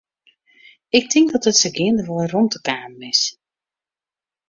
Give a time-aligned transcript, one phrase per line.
[0.97, 3.21] Ik tink dat der sa geandewei rûmte kaam is.